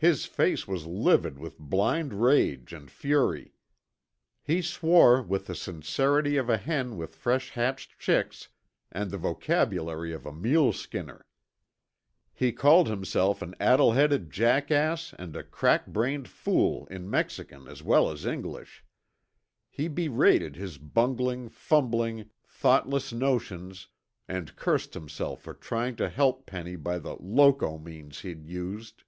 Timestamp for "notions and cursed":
23.12-24.94